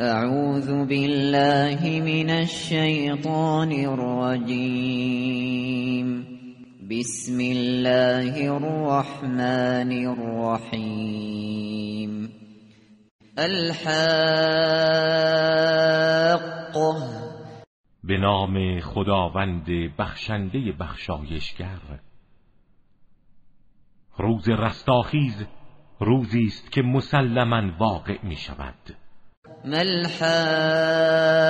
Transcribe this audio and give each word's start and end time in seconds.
اعوذ 0.00 0.66
بالله 0.66 2.00
من 2.02 2.30
الشیطان 2.30 3.72
الرجیم 3.72 4.86
بسم 6.90 7.38
الله 7.40 8.50
الرحمن 8.50 9.92
الرحیم 10.06 11.12
الحق 13.38 14.74
به 18.04 18.18
نام 18.18 18.80
خداوند 18.80 19.66
بخشنده 19.98 20.72
بخشایشگر. 20.80 21.80
روز 24.18 24.48
رستاخیز 24.48 25.46
روزی 26.00 26.44
است 26.44 26.72
که 26.72 26.82
مسلما 26.82 27.72
واقع 27.78 28.18
می 28.22 28.36
شود 28.36 29.03
ملحق 29.64 31.44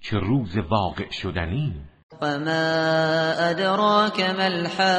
چه 0.00 0.18
روز 0.18 0.56
واقع 0.56 1.10
شدنی؟ 1.10 1.74
و 2.22 2.38
ما 2.38 3.32
ادراک 3.38 4.20
ملحق 4.20 4.90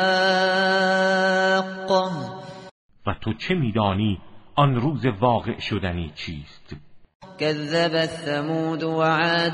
و 3.08 3.14
تو 3.22 3.34
چه 3.34 3.56
میدانی 3.56 4.22
آن 4.56 4.76
روز 4.76 5.06
واقع 5.06 5.60
شدنی 5.60 6.12
چیست؟ 6.16 6.76
كذب 7.40 8.06
ثمود 8.06 8.84
وعاد 8.84 9.54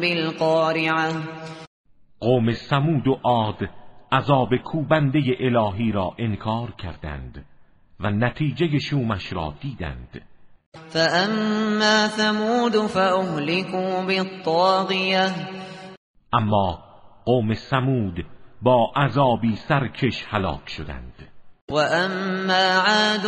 بالقارعه. 0.00 1.12
قوم 2.20 2.52
سمود 2.52 3.06
و 3.06 3.20
عاد 3.24 3.70
عذاب 4.12 4.56
کوبنده 4.56 5.22
الهی 5.40 5.92
را 5.92 6.14
انکار 6.18 6.70
کردند. 6.70 7.44
و 8.04 8.10
نتیجه 8.10 8.78
شومش 8.78 9.32
را 9.32 9.54
دیدند. 9.60 10.22
فاما 10.88 12.08
ثمود 12.08 12.86
فاهلكوا 12.86 14.02
بالطاغیه 14.02 15.30
اما 16.32 16.78
قوم 17.24 17.54
سمود 17.54 18.26
با 18.62 18.92
عذابی 18.96 19.56
سرکش 19.56 20.24
هلاک 20.28 20.68
شدند. 20.68 21.28
و 21.70 21.76
اما 21.76 22.82
عاد 22.86 23.26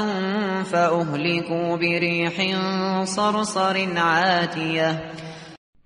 فاهلكوا 0.64 1.76
بريح 1.76 2.54
صرصر 3.04 3.86
عاتیه 3.96 5.02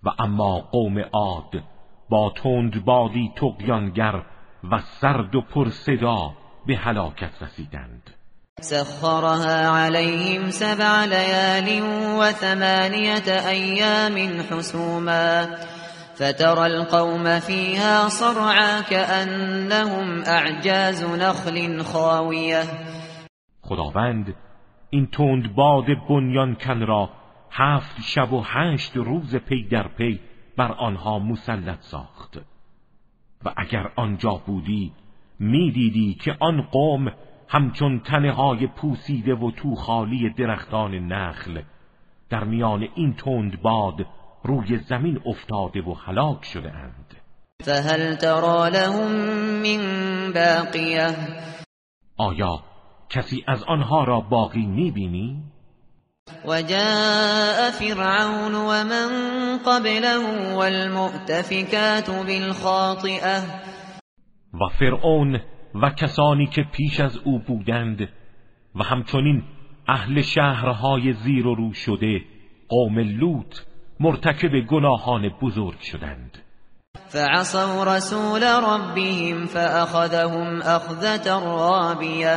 و 0.02 0.08
اما 0.18 0.58
قوم 0.60 0.98
عاد 1.12 1.62
با 2.08 2.32
تند 2.42 2.84
بادی 2.84 3.32
تقیانگر 3.36 4.22
و 4.70 4.78
سرد 5.00 5.34
و 5.34 5.40
پرصدا 5.40 6.32
به 6.66 6.76
هلاکت 6.76 7.42
رسیدند. 7.42 8.19
سخرها 8.60 9.68
عليهم 9.68 10.50
سبع 10.50 11.04
ليال 11.04 11.82
وثمانية 12.18 13.28
أيام 13.48 14.42
حسوما 14.42 15.56
فترى 16.14 16.66
القوم 16.66 17.40
فيها 17.40 18.08
صرعا 18.08 18.80
كأنهم 18.80 20.22
أعجاز 20.22 21.04
نخل 21.04 21.82
خاوية. 21.82 22.62
خداوند 23.62 24.34
این 24.90 25.06
تند 25.06 25.54
باد 25.54 25.86
بنیان 26.08 26.54
کن 26.54 26.80
را 26.80 27.10
هفت 27.50 28.00
شب 28.00 28.32
و 28.32 28.42
هشت 28.44 28.96
روز 28.96 29.36
پی 29.36 29.68
در 29.68 29.88
پی 29.88 30.20
بر 30.56 30.72
آنها 30.72 31.18
مسلط 31.18 31.80
ساخت. 31.80 32.38
و 33.44 33.52
اگر 33.56 33.90
آنجا 33.96 34.42
بودی 34.46 34.92
می‌دیدی 35.38 36.14
که 36.14 36.36
آن 36.40 36.62
قوم 36.62 37.12
همچون 37.52 38.00
تنه 38.00 38.32
های 38.32 38.66
پوسیده 38.66 39.34
و 39.34 39.50
تو 39.50 39.74
خالی 39.74 40.30
درختان 40.38 40.94
نخل 40.94 41.62
در 42.30 42.44
میان 42.44 42.88
این 42.94 43.14
تند 43.14 43.62
باد 43.62 44.06
روی 44.44 44.78
زمین 44.78 45.20
افتاده 45.26 45.82
و 45.82 45.94
هلاک 45.94 46.44
شده 46.44 46.72
اند. 46.74 47.16
فهل 47.60 48.14
ترى 48.14 48.70
لهم 48.70 49.12
من 49.62 50.32
باقیه؟ 50.32 51.16
آیا 52.16 52.64
کسی 53.10 53.44
از 53.48 53.64
آنها 53.64 54.04
را 54.04 54.20
باقی 54.20 54.66
می‌بینی؟ 54.66 55.42
وجاء 56.44 57.70
فرعون 57.70 58.54
ومن 58.54 59.08
قبله 59.66 60.16
والمؤتفكات 60.54 62.10
بالخاطئه. 62.10 63.42
و 64.54 64.68
فرعون 64.78 65.40
و 65.74 65.90
کسانی 65.90 66.46
که 66.46 66.62
پیش 66.72 67.00
از 67.00 67.16
او 67.16 67.38
بودند 67.38 68.08
و 68.74 68.84
همچنین 68.84 69.42
اهل 69.88 70.22
شهرهای 70.22 71.12
زیر 71.12 71.46
و 71.46 71.54
رو 71.54 71.72
شده 71.72 72.20
قوم 72.68 72.98
لوط 72.98 73.60
مرتکب 74.00 74.60
گناهان 74.60 75.28
بزرگ 75.28 75.80
شدند. 75.80 76.38
فعصوا 77.08 77.96
رسول 77.96 78.42
ربهم 78.42 79.46
فأخذهم 79.46 80.62
أخذة 80.62 81.30
رابية. 81.30 82.36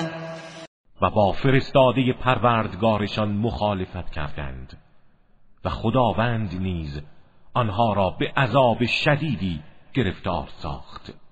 و 1.01 1.09
با 1.09 1.31
فرستاده 1.31 2.13
پروردگارشان 2.13 3.31
مخالفت 3.31 4.11
کردند. 4.11 4.77
و 5.65 5.69
خداوند 5.69 6.61
نیز 6.61 7.01
آنها 7.53 7.93
را 7.93 8.09
به 8.09 8.31
عذاب 8.37 8.85
شدیدی 8.85 9.61
گرفتار 9.93 10.47
ساخت. 10.47 11.22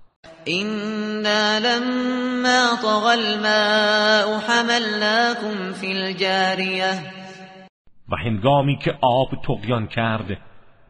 إنا 0.47 1.59
لما 1.59 2.75
طغى 2.75 3.13
الماء 3.13 4.39
حملناكم 4.39 5.71
في 5.73 5.91
الجارية 5.91 6.93
و 8.09 8.15
هنگامی 8.15 8.77
که 8.77 8.91
آب 8.91 9.29
تقیان 9.43 9.87
کرد 9.87 10.37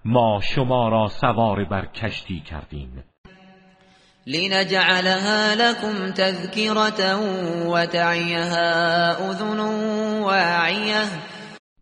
ما 0.06 0.40
شما 0.42 0.90
را 0.90 1.08
سوار 1.08 1.64
بر 1.64 1.86
کشتی 1.86 2.40
کردیم. 2.40 3.04
لنجعلها 4.28 5.56
لكم 5.56 6.12
تذكرة 6.12 7.20
وتعيها 7.68 9.12
أذن 9.30 9.60
واعية 10.22 11.06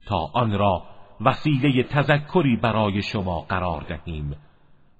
تا 0.07 0.31
آن 0.35 0.51
را 0.51 0.83
وسیله 1.21 1.83
تذکری 1.83 2.55
برای 2.63 3.01
شما 3.01 3.39
قرار 3.41 3.85
دهیم 3.89 4.35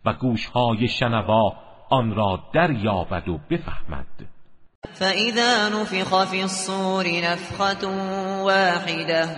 و 0.06 0.14
گوشهای 0.14 0.88
شنوا 0.88 1.69
آن 1.90 2.16
را 2.16 2.40
دریابد 2.54 3.30
و 3.30 3.40
بفهمد. 3.50 4.28
فإذا 4.94 5.70
نفخ 5.70 6.26
في 6.26 6.42
الصور 6.42 7.06
نفخة 7.08 7.88
واحدة 8.44 9.30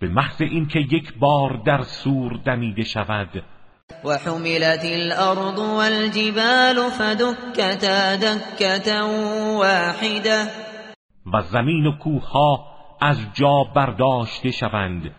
به 0.00 0.08
محض 0.08 0.42
اینکه 0.42 0.78
یک 0.78 1.18
بار 1.18 1.62
در 1.66 1.82
سور 1.82 2.32
دمیده 2.44 2.84
شود 2.84 3.42
وحملت 4.04 4.84
الأرض 4.84 5.58
والجبال 5.58 6.90
فدكتا 6.90 8.16
دكة 8.16 9.04
واحدة 9.56 10.50
و 11.32 11.42
زمین 11.42 11.86
و 11.86 11.98
کوهها 11.98 12.66
از 13.00 13.16
جا 13.34 13.64
برداشته 13.76 14.50
شوند. 14.50 15.10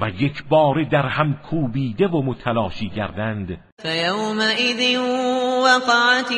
و 0.00 0.08
یک 0.08 0.44
بار 0.48 0.82
در 0.82 1.06
هم 1.06 1.34
کوبیده 1.34 2.08
و 2.08 2.22
متلاشی 2.22 2.88
گردند. 2.88 3.58
وقعت 5.64 6.30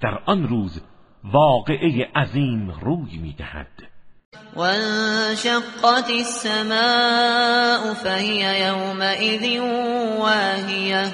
در 0.00 0.18
آن 0.26 0.48
روز 0.48 0.82
واقعه 1.24 2.10
عظیم 2.16 2.70
روی 2.70 3.18
می‌دهد. 3.18 3.94
وانشقت 4.56 6.10
السماء 6.10 7.94
فهي 7.94 8.66
يومئذ 8.66 9.60
واهية 10.18 11.04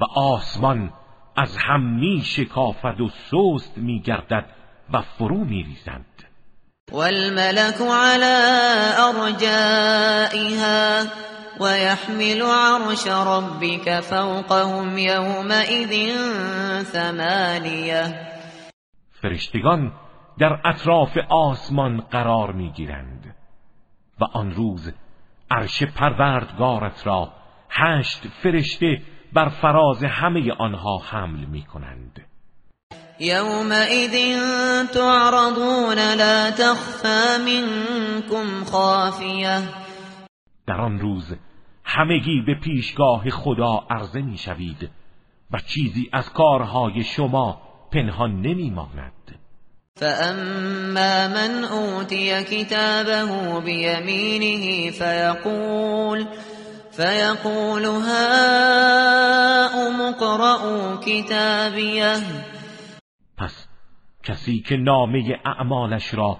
و 0.00 0.04
آسمان 0.04 0.92
از 1.36 1.56
هم 1.56 1.80
می 1.80 2.22
شکافد 2.24 3.00
و 3.00 3.08
سست 3.08 3.78
می 3.78 4.00
گردد 4.00 4.46
و 4.92 5.02
فرو 5.02 5.44
می 5.44 5.62
ریزند 5.62 6.11
والملك 6.90 7.80
على 7.80 8.36
أرجائها 9.08 10.82
ويحمل 11.60 12.42
عرش 12.42 13.06
ربك 13.08 14.00
فوقهم 14.00 14.98
يومئذ 14.98 15.92
ثمانية. 16.82 18.32
فرشتگان 19.10 19.92
در 20.38 20.60
اطراف 20.64 21.18
آسمان 21.28 22.00
قرار 22.00 22.52
می 22.52 22.70
گیرند 22.70 23.34
و 24.20 24.24
آن 24.24 24.50
روز 24.50 24.92
عرش 25.50 25.82
پروردگارت 25.82 27.06
را 27.06 27.32
هشت 27.70 28.28
فرشته 28.42 29.02
بر 29.32 29.48
فراز 29.48 30.04
همه 30.04 30.52
آنها 30.52 30.98
حمل 30.98 31.44
می 31.44 31.62
کنند 31.62 32.31
يومئذ 33.20 34.38
تعرضون 34.86 36.14
لا 36.14 36.50
تخفى 36.50 37.38
منكم 37.38 38.64
خافية. 38.64 39.62
در 40.66 40.80
آن 40.80 40.98
روز 40.98 41.34
همگی 41.84 42.40
به 42.46 42.54
پیشگاه 42.54 43.30
خدا 43.30 43.86
عرضه 43.90 44.22
می 44.22 44.38
شوید 44.38 44.90
و 45.50 45.58
چیزی 45.58 46.10
از 46.12 46.32
کارهای 46.32 47.04
شما 47.04 47.60
پنهان 47.92 48.40
نمی 48.40 48.70
ماند. 48.70 49.12
فأما 49.96 51.28
من 51.28 51.64
أوتي 51.64 52.42
كتابه 52.44 53.60
بيمينه 53.60 54.90
فيقول 54.90 56.26
فيقول 56.92 57.84
هاؤم 57.84 59.20
اقرءوا 60.00 60.96
كتابيه. 60.96 62.22
پس 63.42 63.68
کسی 64.22 64.60
که 64.60 64.76
نامه 64.76 65.40
اعمالش 65.44 66.14
را 66.14 66.38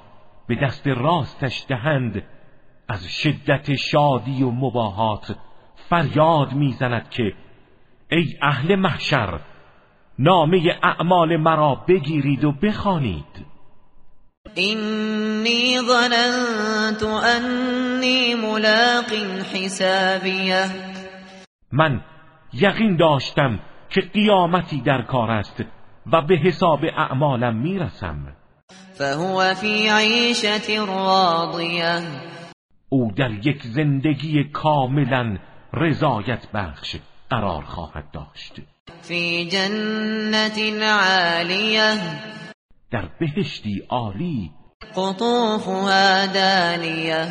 به 0.48 0.54
دست 0.54 0.86
راستش 0.86 1.64
دهند 1.68 2.22
از 2.88 3.06
شدت 3.06 3.74
شادی 3.74 4.42
و 4.42 4.50
مباهات 4.50 5.36
فریاد 5.90 6.52
می‌زند 6.52 7.10
که 7.10 7.32
ای 8.10 8.26
اهل 8.42 8.74
محشر 8.76 9.40
نامه 10.18 10.78
اعمال 10.82 11.36
مرا 11.36 11.74
بگیرید 11.88 12.44
و 12.44 12.52
بخوانید. 12.52 13.46
اینی 14.54 15.78
ظننت 15.78 17.02
انی 17.02 18.34
ملاق 18.34 19.12
حسابیه. 19.54 20.64
من 21.72 22.04
یقین 22.52 22.96
داشتم 22.96 23.60
که 23.90 24.00
قیامتی 24.00 24.80
در 24.80 25.02
کار 25.02 25.30
است. 25.30 25.64
و 26.06 26.22
به 26.22 26.36
حساب 26.36 26.84
اعمالم 26.84 27.56
می‌رسم. 27.56 28.36
فهو 28.92 29.54
فی 29.54 29.88
عیشت 29.88 30.70
راضیه 30.70 32.02
او 32.88 33.12
در 33.16 33.30
یک 33.30 33.62
زندگی 33.62 34.44
کاملا 34.44 35.38
رضایت 35.72 36.46
بخش 36.54 36.96
قرار 37.30 37.62
خواهد 37.62 38.10
داشت. 38.10 38.60
فی 39.00 39.48
جنت 39.48 40.58
عالیه 40.82 41.94
در 42.90 43.08
بهشتی 43.20 43.82
عالی. 43.88 44.50
قطوفها 44.96 46.26
دانیه 46.26 47.26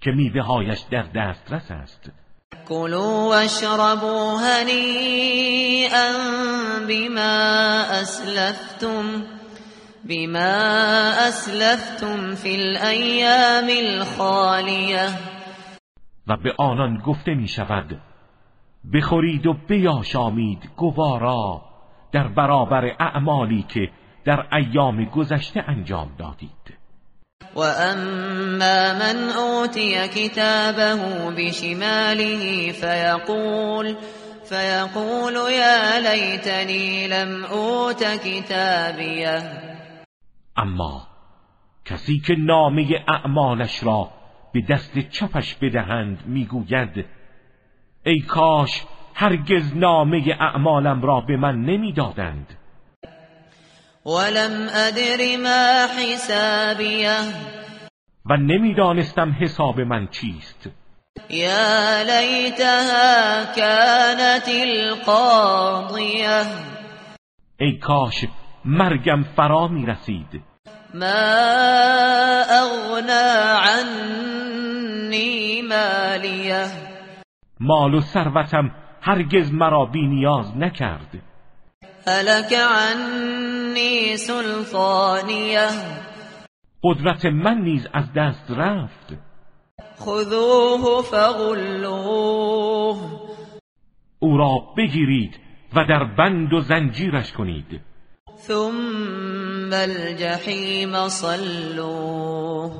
که 0.00 0.10
میوه 0.10 0.42
هایش 0.42 0.80
در 0.90 1.02
دسترس 1.02 1.70
است. 1.70 2.10
کلوا 2.68 3.28
واشربوا 3.28 4.38
هنیئا 4.38 6.12
بما 6.88 7.84
اسلفتم 7.90 9.22
بما 10.08 10.54
اسلفتم 11.28 12.34
فی 12.34 12.56
الایام 12.56 13.68
الخالیه 13.84 15.08
و 16.26 16.36
به 16.36 16.54
آنان 16.58 16.98
گفته 16.98 17.34
می 17.34 17.48
شود 17.48 18.00
بخورید 18.94 19.46
و 19.46 19.52
بیاشامید 19.68 20.70
گوارا 20.76 21.62
در 22.12 22.28
برابر 22.28 22.84
اعمالی 23.00 23.62
که 23.62 23.90
در 24.24 24.54
ایام 24.54 25.04
گذشته 25.04 25.64
انجام 25.68 26.10
دادید. 26.18 26.75
و 27.56 27.60
اما 27.60 28.94
من 28.98 29.16
اوتی 29.38 30.08
کتابه 30.08 30.96
بشماله 31.36 32.72
فیقول 32.72 33.94
فیقول 34.44 35.34
یا 35.34 35.98
لیتنی 35.98 37.06
لم 37.06 37.44
اوت 37.44 38.02
کتابیه 38.24 39.42
اما 40.56 41.06
کسی 41.84 42.18
که 42.26 42.34
نامه 42.38 43.04
اعمالش 43.08 43.84
را 43.84 44.10
به 44.52 44.60
دست 44.60 44.98
چپش 44.98 45.54
بدهند 45.54 46.22
می‌گوید 46.26 47.04
ای 48.06 48.20
کاش 48.20 48.84
هرگز 49.14 49.76
نامه 49.76 50.36
اعمالم 50.40 51.02
را 51.02 51.20
به 51.20 51.36
من 51.36 51.56
نمی‌دادند. 51.56 52.58
ولم 54.06 54.68
ادر 54.74 55.36
ما 55.42 55.86
حسابیه 55.98 57.16
و 58.26 58.36
نمی‌دانستم 58.36 59.36
حساب 59.40 59.80
من 59.80 60.06
چیست. 60.06 60.70
یا 61.30 62.02
لیتها 62.02 63.44
كانت 63.56 64.48
القاضیه. 64.48 66.42
ای 67.60 67.78
کاش 67.78 68.24
مرگم 68.64 69.22
فرا 69.22 69.68
می 69.68 69.86
رسید 69.86 70.42
ما 70.94 71.06
اغنا 72.50 73.58
عنی 73.58 75.62
مالیه. 75.62 76.66
مال 77.60 77.94
و 77.94 78.00
ثروتم 78.00 78.70
هرگز 79.02 79.52
مرا 79.52 79.84
بی 79.84 80.06
نیاز 80.06 80.56
نکرد. 80.56 81.22
هلك 82.08 82.52
عنی 82.52 84.16
سلطانیه 84.16 85.68
قدرت 86.84 87.24
من 87.26 87.58
نیز 87.58 87.86
از 87.92 88.04
دست 88.16 88.50
رفت. 88.50 89.14
خذوه 89.98 91.02
فغلوه. 91.02 92.98
او 94.18 94.36
را 94.36 94.74
بگیرید 94.76 95.40
و 95.76 95.84
در 95.84 96.04
بند 96.04 96.52
و 96.52 96.60
زنجیرش 96.60 97.32
کنید. 97.32 97.80
ثم 98.36 99.70
الجحیم 99.72 101.08
صلوه. 101.08 102.70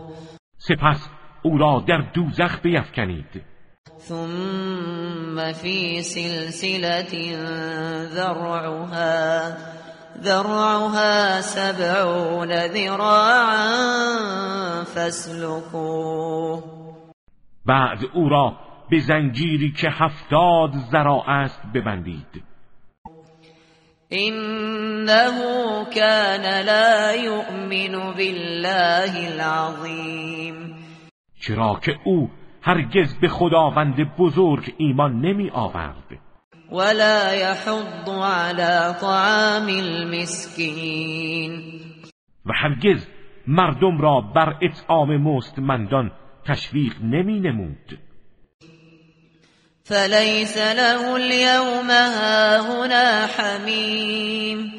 سپس 0.59 1.09
او 1.43 1.59
را 1.59 1.85
در 1.89 2.11
دوزخ 2.15 2.61
بیفکنید. 2.61 3.56
ثم 4.09 5.53
في 5.53 6.03
سلسلة 6.03 7.13
ذرعها 8.15 9.57
ذرعها 10.23 11.41
سبعون 11.41 12.53
ذراعا 12.67 13.65
فاسلكوه. 14.85 16.63
بعد 17.67 17.99
او 18.15 18.29
را 18.29 18.57
به 18.91 19.01
زنجیری 19.01 19.73
که 19.73 19.89
هفتاد 19.91 20.71
ذراع 20.93 21.31
است 21.31 21.61
ببندید. 21.75 22.43
انه 24.13 25.35
كان 25.85 26.65
لا 26.65 27.13
يؤمن 27.13 28.13
بالله 28.13 29.13
العظیم. 29.27 30.77
چرا 31.41 31.81
که 31.83 31.93
او 32.05 32.31
هرگز 32.67 33.15
به 33.21 33.29
خداوند 33.29 34.17
بزرگ 34.19 34.75
ایمان 34.79 35.21
نمی 35.21 35.51
آورد. 35.51 36.19
ولا 36.73 37.35
يحض 37.35 38.09
على 38.09 38.95
طعام 39.01 39.69
المسكين. 39.69 41.53
و 42.47 42.53
هرگز 42.55 43.07
مردم 43.47 43.99
را 43.99 44.21
بر 44.21 44.57
اطعام 44.63 45.17
مستمندان 45.17 46.11
تشویق 46.45 47.03
نمی 47.03 47.41
نمود. 47.41 47.99
فليس 49.83 50.57
له 50.57 51.13
اليوم 51.15 51.91
هاهنا 51.91 53.27
حمیم 53.39 54.73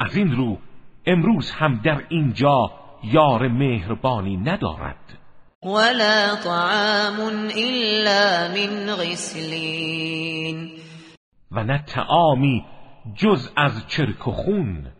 از 0.00 0.16
این 0.16 0.32
رو 0.32 0.58
امروز 1.06 1.50
هم 1.50 1.80
در 1.84 2.02
اینجا 2.08 2.70
یار 3.04 3.48
مهربانی 3.48 4.36
ندارد. 4.36 5.21
ولا 5.64 6.34
طعام 6.34 7.20
الا 7.56 8.48
من 8.48 8.94
غسلین 8.94 10.72
و 11.52 11.64
نه 11.64 11.84
تعامی 11.86 12.64
جز 13.16 13.48
از 13.56 13.86
چرک 13.88 14.28
و 14.28 14.32
خون. 14.32 14.92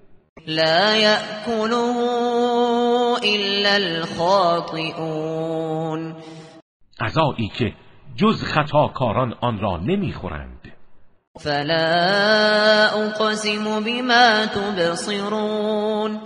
لا 0.47 0.97
يأكله 0.97 1.97
الا 3.23 3.75
الخاطئون. 3.75 5.03
غذایی 7.01 7.49
که 7.59 7.73
جز 8.17 8.45
خطاکاران 8.45 9.35
آن 9.41 9.61
را 9.61 9.77
نمی‌خورند. 9.77 10.73
فلا 11.41 12.89
اقسم 12.89 13.85
بما 13.85 14.47
تبصرون. 14.47 16.21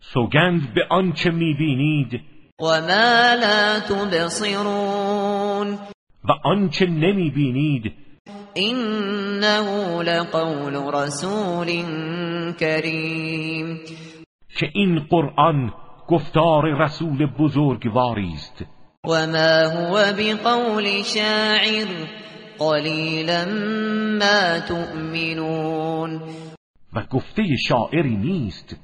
سوگند 0.00 0.74
به 0.74 0.80
آنچه 0.90 1.30
می‌بینید 1.30 2.20
وما 2.60 3.34
لا 3.40 3.80
تبصرون 3.80 5.78
و 6.24 6.32
آنچه 6.44 6.86
نمی‌بینید 6.86 7.92
انه 8.56 10.02
لقول 10.02 10.94
رسول 10.94 11.66
کریم 12.60 13.80
که 14.58 14.70
این 14.74 15.06
قرآن 15.10 15.72
گفتار 16.08 16.84
رسول 16.84 17.26
بزرگواری 17.26 18.32
است. 18.34 18.64
وما 19.04 19.68
هو 19.68 20.12
بقول 20.12 21.02
شاعر 21.02 21.88
قلیلا 22.58 23.44
ما 24.20 24.60
تؤمنون 24.68 26.20
و 26.92 27.02
گفته 27.10 27.42
شاعری 27.68 28.16
نیست 28.16 28.76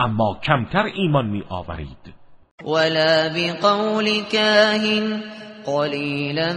اما 0.00 0.40
کمتر 0.42 0.84
ایمان 0.94 1.26
می 1.26 1.42
آورید 1.48 2.25
ولا 2.64 3.28
بقول 3.28 4.22
كاهن 4.32 5.22
قلیلا 5.66 6.52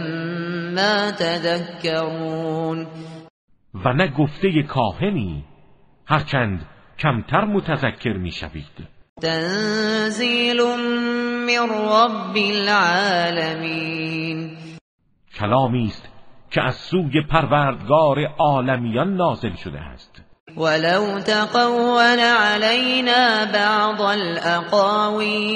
ما 0.74 1.10
تذكرون. 1.10 2.86
و 3.74 3.92
نه 3.92 4.08
گفته 4.08 4.62
کاهنی 4.62 5.44
هرچند 6.06 6.66
کمتر 6.98 7.44
متذکر 7.44 8.12
می‌شوید. 8.12 8.88
تنزیل 9.22 10.60
من 11.46 11.68
رب 11.70 12.36
العالمین. 12.36 13.70
کلامی 15.34 15.84
است 15.84 16.08
که 16.50 16.62
از 16.62 16.74
سوی 16.74 17.22
پروردگار 17.30 18.24
عالمیان 18.38 19.16
نازل 19.16 19.54
شده 19.54 19.80
است. 19.80 20.09
ولو 20.56 21.20
تقول 21.20 22.20
علينا 22.20 23.44
بعض 23.44 24.00
الاقاویل 24.00 25.50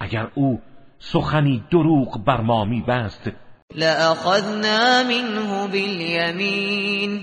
اگر 0.00 0.30
او 0.34 0.58
سخنی 0.98 1.64
دروغ 1.72 2.24
بر 2.24 2.40
ما 2.40 2.64
میبست 2.64 3.30
لأخذنا 3.74 5.02
منه 5.02 5.66
بالیمین 5.66 7.20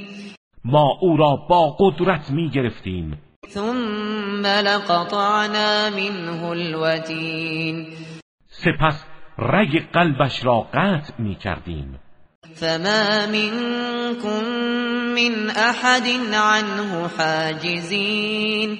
ما 0.65 0.97
او 1.01 1.17
را 1.17 1.35
با 1.49 1.75
قدرت 1.79 2.31
می 2.31 2.49
گرفتیم 2.49 3.21
ثم 3.49 4.45
لقطعنا 4.45 5.89
منه 5.89 6.43
الوتین 6.43 7.87
سپس 8.47 9.05
رگ 9.37 9.91
قلبش 9.91 10.45
را 10.45 10.67
قطع 10.73 11.13
می 11.19 11.35
کردیم 11.35 11.99
فما 12.55 13.25
منكم 13.25 14.43
من 15.15 15.49
احد 15.49 16.07
عنه 16.33 17.07
حاجزین 17.17 18.79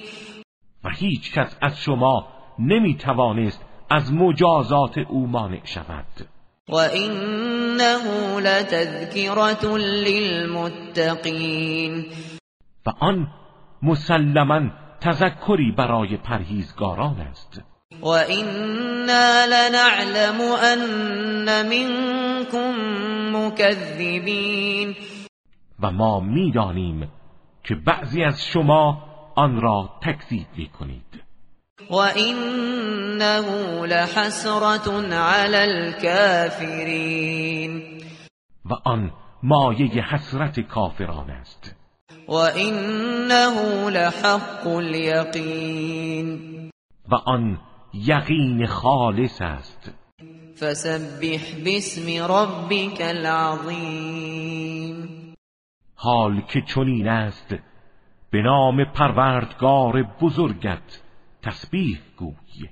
و 0.84 0.88
هیچ 0.88 1.32
کس 1.32 1.56
از 1.62 1.78
شما 1.78 2.28
نمی 2.58 2.96
توانست 2.96 3.64
از 3.90 4.12
مجازات 4.12 4.98
او 4.98 5.26
مانع 5.26 5.64
شود. 5.64 6.06
و 6.68 6.74
انه 6.74 8.40
لتذکرة 8.40 9.76
للمتقین 10.06 11.32
و 12.86 12.90
آن 13.00 13.26
مسلما 13.82 14.70
تذکری 15.00 15.72
برای 15.76 16.16
پرهیزگاران 16.16 17.20
است. 17.20 17.73
و 18.04 18.08
اینا 18.08 19.44
لنعلم 19.44 20.40
ان 20.40 21.68
منکم 21.68 22.74
مکذبین 23.36 24.96
و 25.80 25.90
ما 25.90 26.20
می‌دانیم 26.20 27.10
که 27.64 27.74
بعضی 27.74 28.22
از 28.22 28.44
شما 28.44 29.02
آن 29.36 29.60
را 29.60 29.90
تکذیب 30.02 30.46
می‌کنید. 30.56 31.22
و 31.90 31.94
انه 31.94 33.86
لحسرة 33.86 35.14
علی 35.14 35.56
الكافرین 35.56 37.02
و 38.64 38.74
آن 38.84 39.12
مایه 39.42 40.02
حسرت 40.02 40.60
کافران 40.60 41.30
است. 41.30 41.74
و 42.28 42.32
انه 42.34 43.90
لحق 43.90 44.66
الیقین 44.66 46.30
و 47.08 47.14
آن 47.14 47.58
یقین 47.94 48.66
خالص 48.66 49.40
است. 49.40 49.94
فسبح 50.60 51.64
باسم 51.64 52.06
ربك 52.32 53.00
العظیم. 53.00 54.54
حال 55.94 56.40
که 56.40 56.60
چنین 56.60 57.08
است 57.08 57.54
به 58.30 58.42
نام 58.42 58.84
پروردگار 58.84 60.02
بزرگت 60.02 61.02
تسبیح 61.42 62.00
گوی. 62.16 62.68